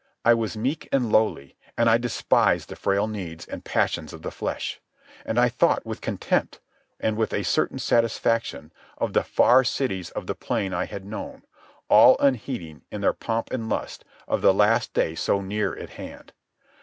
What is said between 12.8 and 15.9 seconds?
in their pomp and lust, of the last day so near